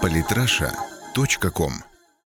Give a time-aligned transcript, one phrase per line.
[0.00, 1.72] Политраша.ком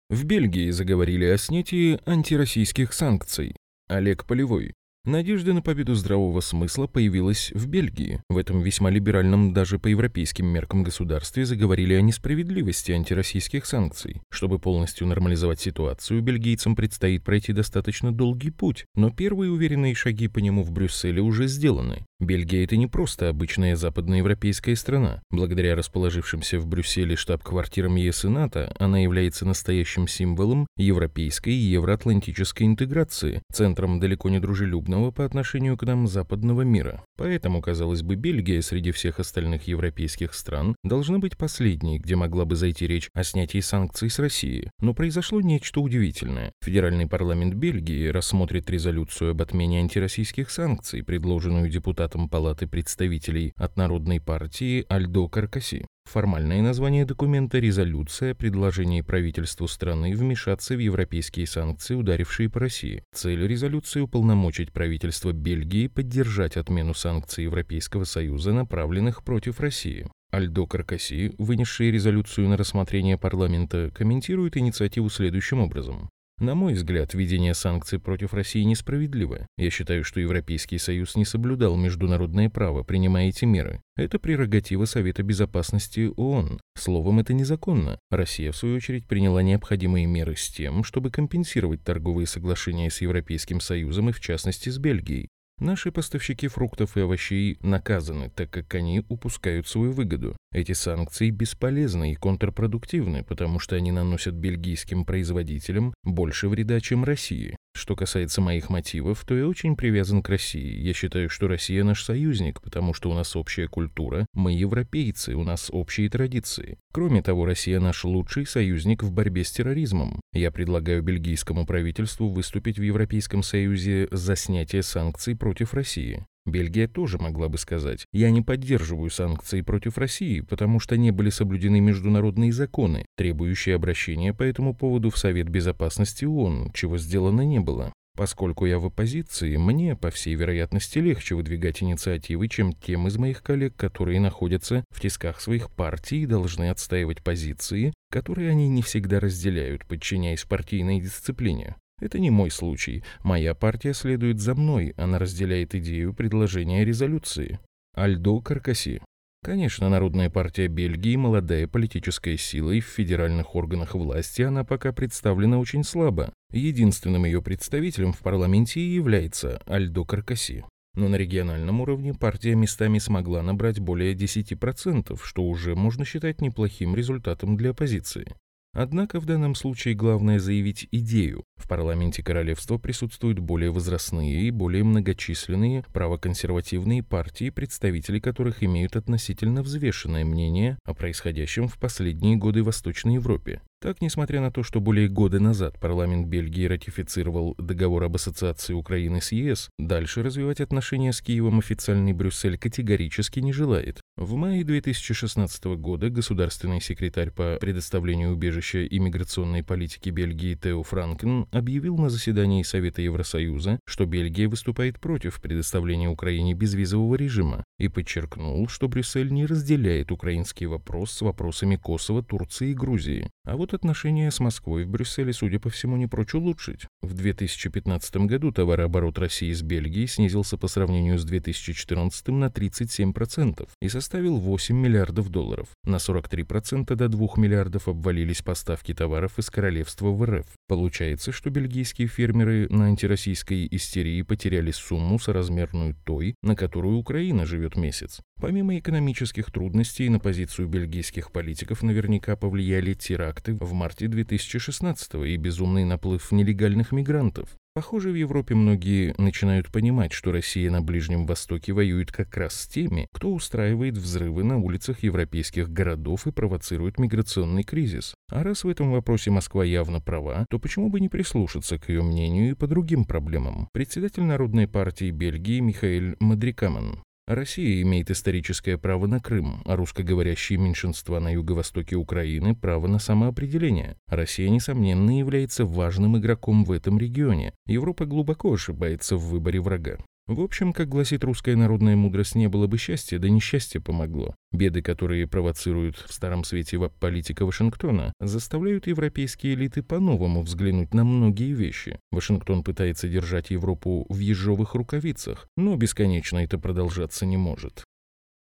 [0.08, 3.56] В Бельгии заговорили о снятии антироссийских санкций.
[3.88, 4.75] Олег Полевой.
[5.06, 8.20] Надежда на победу здравого смысла появилась в Бельгии.
[8.28, 14.20] В этом весьма либеральном даже по европейским меркам государстве заговорили о несправедливости антироссийских санкций.
[14.30, 20.40] Чтобы полностью нормализовать ситуацию, бельгийцам предстоит пройти достаточно долгий путь, но первые уверенные шаги по
[20.40, 22.04] нему в Брюсселе уже сделаны.
[22.18, 25.22] Бельгия– это не просто обычная западноевропейская страна.
[25.30, 32.66] Благодаря расположившимся в Брюсселе штаб-квартирам ЕС и НАТО, она является настоящим символом европейской и евроатлантической
[32.66, 37.04] интеграции, центром далеко не дружелюбного негативного по отношению к нам западного мира.
[37.16, 42.56] Поэтому, казалось бы, Бельгия среди всех остальных европейских стран должна быть последней, где могла бы
[42.56, 44.70] зайти речь о снятии санкций с России.
[44.80, 46.52] Но произошло нечто удивительное.
[46.62, 54.20] Федеральный парламент Бельгии рассмотрит резолюцию об отмене антироссийских санкций, предложенную депутатом Палаты представителей от Народной
[54.20, 55.86] партии Альдо Каркаси.
[56.06, 63.02] Формальное название документа– резолюция о предложении правительству страны вмешаться в европейские санкции, ударившие по России.
[63.12, 70.06] Цель резолюции– уполномочить правительство Бельгии поддержать отмену санкций Европейского Союза, направленных против России.
[70.30, 76.08] Альдо Каркаси, вынесший резолюцию на рассмотрение парламента, комментирует инициативу следующим образом.
[76.38, 79.46] На мой взгляд, введение санкций против России несправедливо.
[79.56, 83.80] Я считаю, что Европейский Союз не соблюдал международное право, принимая эти меры.
[83.96, 86.60] Это прерогатива Совета Безопасности ООН.
[86.76, 87.98] Словом, это незаконно.
[88.10, 93.60] Россия, в свою очередь, приняла необходимые меры с тем, чтобы компенсировать торговые соглашения с Европейским
[93.60, 95.30] Союзом и, в частности, с Бельгией.
[95.58, 100.36] Наши поставщики фруктов и овощей наказаны, так как они упускают свою выгоду.
[100.52, 107.56] Эти санкции бесполезны и контрпродуктивны, потому что они наносят бельгийским производителям больше вреда, чем России.
[107.76, 110.80] Что касается моих мотивов, то я очень привязан к России.
[110.80, 115.44] Я считаю, что Россия наш союзник, потому что у нас общая культура, мы европейцы, у
[115.44, 116.78] нас общие традиции.
[116.90, 120.22] Кроме того, Россия наш лучший союзник в борьбе с терроризмом.
[120.32, 126.24] Я предлагаю бельгийскому правительству выступить в Европейском Союзе за снятие санкций против России.
[126.46, 131.30] Бельгия тоже могла бы сказать, я не поддерживаю санкции против России, потому что не были
[131.30, 137.58] соблюдены международные законы, требующие обращения по этому поводу в Совет Безопасности ООН, чего сделано не
[137.58, 137.92] было.
[138.16, 143.42] Поскольку я в оппозиции, мне, по всей вероятности, легче выдвигать инициативы, чем тем из моих
[143.42, 149.20] коллег, которые находятся в тисках своих партий и должны отстаивать позиции, которые они не всегда
[149.20, 151.76] разделяют, подчиняясь партийной дисциплине.
[152.00, 153.02] Это не мой случай.
[153.22, 157.58] Моя партия следует за мной, она разделяет идею предложения резолюции.
[157.96, 159.00] Альдо Каркаси.
[159.42, 165.58] Конечно, Народная партия Бельгии– молодая политическая сила, и в федеральных органах власти она пока представлена
[165.58, 166.32] очень слабо.
[166.52, 170.64] Единственным ее представителем в парламенте и является Альдо Каркаси.
[170.94, 176.96] Но на региональном уровне партия местами смогла набрать более 10%, что уже можно считать неплохим
[176.96, 178.34] результатом для оппозиции.
[178.78, 181.44] Однако в данном случае главное заявить идею.
[181.56, 189.62] В парламенте королевства присутствуют более возрастные и более многочисленные правоконсервативные партии, представители которых имеют относительно
[189.62, 193.62] взвешенное мнение о происходящем в последние годы в Восточной Европе.
[193.82, 199.20] Так, несмотря на то, что более года назад парламент Бельгии ратифицировал договор об ассоциации Украины
[199.20, 204.00] с ЕС, дальше развивать отношения с Киевом официальный Брюссель категорически не желает.
[204.16, 211.46] В мае 2016 года государственный секретарь по предоставлению убежища и миграционной политики Бельгии Тео Франкен
[211.52, 218.68] объявил на заседании Совета Евросоюза, что Бельгия выступает против предоставления Украине безвизового режима и подчеркнул,
[218.68, 223.30] что Брюссель не разделяет украинский вопрос с вопросами Косово, Турции и Грузии.
[223.46, 226.86] А вот отношения с Москвой в Брюсселе, судя по всему, не прочь улучшить.
[227.00, 233.88] В 2015 году товарооборот России с Бельгией снизился по сравнению с 2014 на 37% и
[233.88, 235.68] составил 8 миллиардов долларов.
[235.86, 240.46] На 43% до 2 миллиардов обвалились поставки товаров из королевства в РФ.
[240.66, 247.76] Получается, что бельгийские фермеры на антироссийской истерии потеряли сумму соразмерную той, на которую Украина живет
[247.76, 248.20] месяц.
[248.40, 255.84] Помимо экономических трудностей, на позицию бельгийских политиков наверняка повлияли теракты в марте 2016 и безумный
[255.84, 257.56] наплыв нелегальных мигрантов.
[257.76, 262.66] Похоже, в Европе многие начинают понимать, что Россия на Ближнем Востоке воюет как раз с
[262.66, 268.14] теми, кто устраивает взрывы на улицах европейских городов и провоцирует миграционный кризис.
[268.30, 272.02] А раз в этом вопросе Москва явно права, то почему бы не прислушаться к ее
[272.02, 273.68] мнению и по другим проблемам?
[273.74, 281.18] Председатель Народной партии Бельгии Михаил Мадрикаман Россия имеет историческое право на Крым, а русскоговорящие меньшинства
[281.18, 283.96] на юго-востоке Украины– право на самоопределение.
[284.06, 287.52] Россия, несомненно, является важным игроком в этом регионе.
[287.66, 289.98] Европа глубоко ошибается в выборе врага.
[290.26, 294.34] В общем, как гласит русская народная мудрость, не было бы счастья, да несчастье помогло.
[294.50, 301.52] Беды, которые провоцируют в Старом Свете политика Вашингтона, заставляют европейские элиты по-новому взглянуть на многие
[301.52, 302.00] вещи.
[302.10, 307.84] Вашингтон пытается держать Европу в ежовых рукавицах, но бесконечно это продолжаться не может.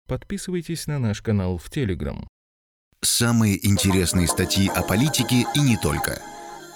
[0.08, 2.28] Подписывайтесь на наш канал в Телеграм.
[3.02, 6.20] Самые интересные статьи о политике и не только.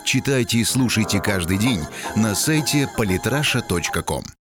[0.06, 1.82] Читайте и слушайте каждый день
[2.16, 4.24] на сайте polytrasha.com.